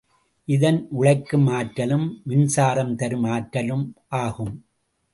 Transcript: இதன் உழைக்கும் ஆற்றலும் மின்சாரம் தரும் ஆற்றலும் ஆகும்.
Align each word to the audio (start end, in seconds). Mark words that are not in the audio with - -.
இதன் 0.47 0.87
உழைக்கும் 0.89 1.47
ஆற்றலும் 1.47 2.07
மின்சாரம் 2.23 2.95
தரும் 2.95 3.23
ஆற்றலும் 3.23 3.85
ஆகும். 4.07 4.53